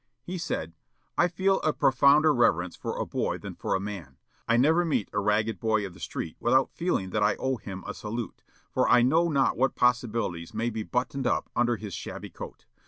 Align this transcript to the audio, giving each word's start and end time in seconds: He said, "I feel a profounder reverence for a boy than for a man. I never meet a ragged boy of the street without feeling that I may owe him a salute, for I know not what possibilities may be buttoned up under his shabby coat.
He 0.23 0.39
said, 0.39 0.73
"I 1.15 1.27
feel 1.27 1.59
a 1.59 1.73
profounder 1.73 2.33
reverence 2.33 2.75
for 2.75 2.97
a 2.97 3.05
boy 3.05 3.37
than 3.37 3.53
for 3.53 3.75
a 3.75 3.79
man. 3.79 4.17
I 4.47 4.57
never 4.57 4.83
meet 4.83 5.11
a 5.13 5.19
ragged 5.19 5.59
boy 5.59 5.85
of 5.85 5.93
the 5.93 5.99
street 5.99 6.35
without 6.39 6.71
feeling 6.73 7.11
that 7.11 7.21
I 7.21 7.33
may 7.33 7.37
owe 7.37 7.57
him 7.57 7.83
a 7.85 7.93
salute, 7.93 8.41
for 8.71 8.89
I 8.89 9.03
know 9.03 9.27
not 9.29 9.57
what 9.57 9.75
possibilities 9.75 10.55
may 10.55 10.71
be 10.71 10.81
buttoned 10.81 11.27
up 11.27 11.51
under 11.55 11.75
his 11.75 11.93
shabby 11.93 12.31
coat. 12.31 12.65